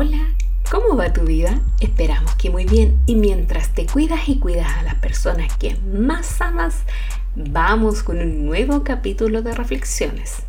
[0.00, 0.32] Hola,
[0.70, 1.60] ¿cómo va tu vida?
[1.80, 6.40] Esperamos que muy bien y mientras te cuidas y cuidas a las personas que más
[6.40, 6.84] amas,
[7.34, 10.44] vamos con un nuevo capítulo de reflexiones.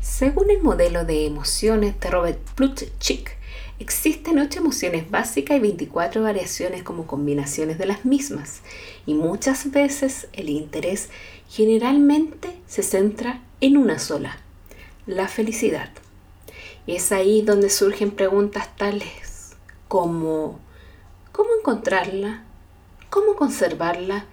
[0.00, 3.36] Según el modelo de emociones de Robert Plutchik,
[3.78, 8.62] existen 8 emociones básicas y 24 variaciones como combinaciones de las mismas,
[9.06, 11.10] y muchas veces el interés
[11.48, 14.40] generalmente se centra en una sola,
[15.06, 15.90] la felicidad.
[16.86, 19.52] Es ahí donde surgen preguntas tales
[19.86, 20.58] como
[21.30, 22.42] ¿cómo encontrarla?
[23.10, 24.24] ¿Cómo conservarla?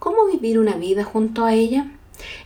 [0.00, 1.86] ¿Cómo vivir una vida junto a ella?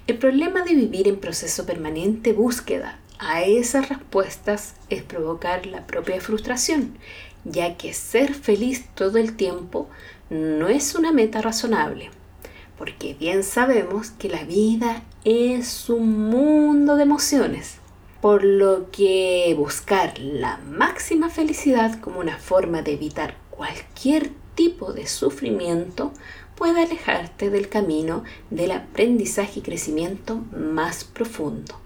[0.06, 6.20] El problema de vivir en proceso permanente búsqueda a esas respuestas es provocar la propia
[6.20, 6.98] frustración,
[7.44, 9.88] ya que ser feliz todo el tiempo
[10.28, 12.10] no es una meta razonable,
[12.76, 17.78] porque bien sabemos que la vida es un mundo de emociones
[18.20, 25.06] por lo que buscar la máxima felicidad como una forma de evitar cualquier tipo de
[25.06, 26.12] sufrimiento
[26.56, 31.78] puede alejarte del camino del aprendizaje y crecimiento más profundo,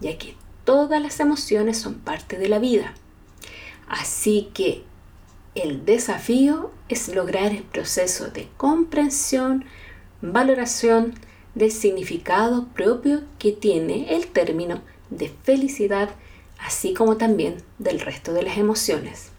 [0.00, 2.94] ya que todas las emociones son parte de la vida.
[3.88, 4.82] Así que
[5.54, 9.64] el desafío es lograr el proceso de comprensión,
[10.20, 11.14] valoración
[11.54, 16.10] del significado propio que tiene el término de felicidad,
[16.58, 19.30] así como también del resto de las emociones.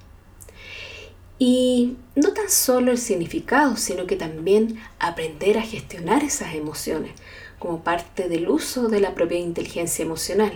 [1.38, 7.12] Y no tan solo el significado, sino que también aprender a gestionar esas emociones
[7.60, 10.54] como parte del uso de la propia inteligencia emocional,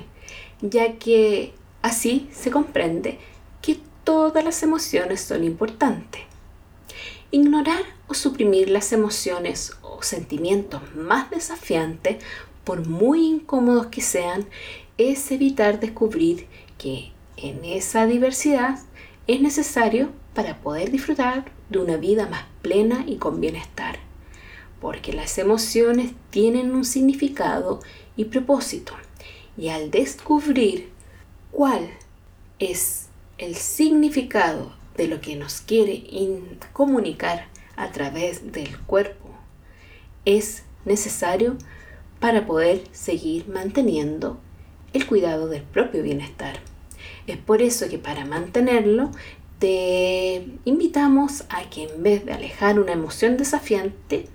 [0.61, 3.19] ya que así se comprende
[3.61, 6.21] que todas las emociones son importantes.
[7.31, 12.23] Ignorar o suprimir las emociones o sentimientos más desafiantes,
[12.63, 14.45] por muy incómodos que sean,
[15.00, 16.47] es evitar descubrir
[16.78, 18.80] que en esa diversidad
[19.28, 23.97] es necesario para poder disfrutar de una vida más plena y con bienestar,
[24.81, 27.80] porque las emociones tienen un significado
[28.17, 28.93] y propósito,
[29.58, 30.89] y al descubrir
[31.49, 31.89] cuál
[32.59, 33.08] es
[33.38, 36.04] el significado de lo que nos quiere
[36.73, 39.30] comunicar a través del cuerpo,
[40.26, 41.55] es necesario
[42.20, 44.42] para poder seguir manteniendo
[44.94, 46.60] el cuidado del propio bienestar.
[47.27, 49.11] Es por eso que para mantenerlo
[49.60, 54.26] te invitamos a que en vez de alejar una emoción desafiante,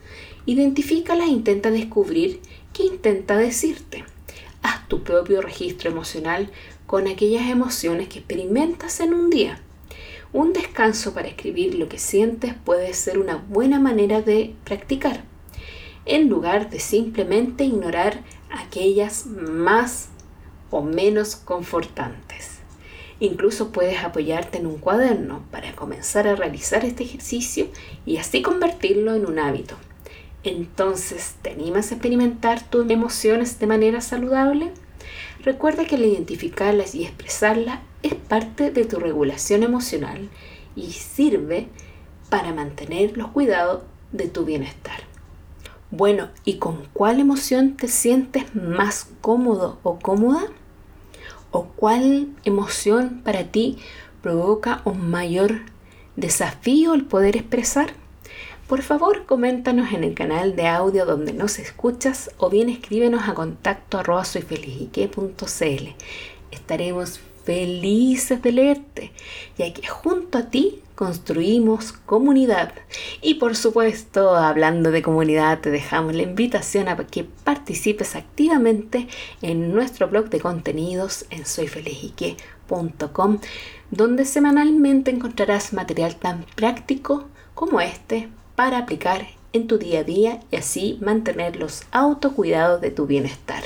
[0.47, 2.41] identifícala e intenta descubrir
[2.73, 4.05] qué intenta decirte.
[4.63, 6.51] Haz tu propio registro emocional
[6.87, 9.61] con aquellas emociones que experimentas en un día.
[10.33, 15.25] Un descanso para escribir lo que sientes puede ser una buena manera de practicar,
[16.07, 20.09] en lugar de simplemente ignorar aquellas más
[20.75, 22.59] o menos confortantes.
[23.21, 27.69] Incluso puedes apoyarte en un cuaderno para comenzar a realizar este ejercicio
[28.05, 29.77] y así convertirlo en un hábito.
[30.43, 34.73] Entonces, ¿te animas a experimentar tus emociones de manera saludable?
[35.45, 40.29] Recuerda que el identificarlas y expresarlas es parte de tu regulación emocional
[40.75, 41.69] y sirve
[42.31, 45.05] para mantener los cuidados de tu bienestar.
[45.93, 50.49] Bueno, ¿y con cuál emoción te sientes más cómodo o cómoda?
[51.55, 53.79] O cuál emoción para ti
[54.23, 55.61] provoca un mayor
[56.17, 57.93] desafío el poder expresar?
[58.67, 63.35] Por favor, coméntanos en el canal de audio donde nos escuchas o bien escríbenos a
[63.35, 64.25] contacto arroba
[66.51, 69.13] Estaremos felices de leerte,
[69.57, 72.73] ya que junto a ti construimos comunidad.
[73.21, 79.09] Y por supuesto, hablando de comunidad, te dejamos la invitación a que participes activamente
[79.43, 83.39] en nuestro blog de contenidos en soyfelizique.com,
[83.91, 90.41] donde semanalmente encontrarás material tan práctico como este para aplicar en tu día a día
[90.51, 93.65] y así mantener los autocuidados de tu bienestar.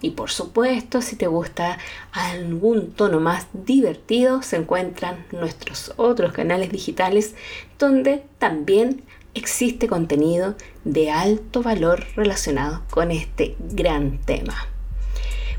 [0.00, 1.78] Y por supuesto, si te gusta
[2.12, 7.34] algún tono más divertido, se encuentran nuestros otros canales digitales
[7.78, 9.02] donde también
[9.34, 10.54] existe contenido
[10.84, 14.54] de alto valor relacionado con este gran tema.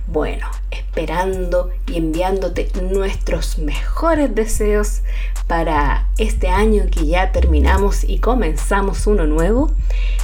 [0.08, 5.02] Bueno, esperando y enviándote nuestros mejores deseos
[5.46, 9.72] para este año que ya terminamos y comenzamos uno nuevo,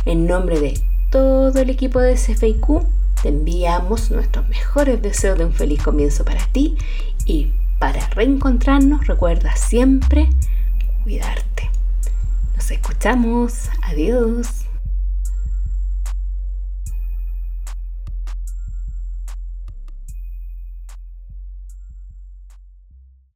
[0.05, 0.79] en nombre de
[1.11, 2.83] todo el equipo de CFIQ,
[3.25, 6.77] te enviamos nuestros mejores deseos de un feliz comienzo para ti
[7.25, 10.29] y para reencontrarnos recuerda siempre
[11.03, 11.71] cuidarte.
[12.55, 13.71] Nos escuchamos.
[13.81, 14.64] Adiós.